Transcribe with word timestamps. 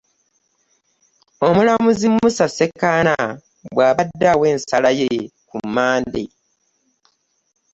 Omulamuzi 1.47 2.07
Musa 2.15 2.45
Ssekaana 2.49 3.15
bw'abadde 3.73 4.25
awa 4.33 4.45
ensala 4.53 4.89
ye 4.99 5.09
ku 5.49 5.55
Mmande 5.63 6.23